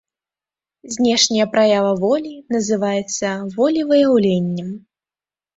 Знешняя 0.95 1.45
праява 1.51 1.91
волі 2.05 2.33
называецца 2.55 3.27
волевыяўленнем. 3.59 4.77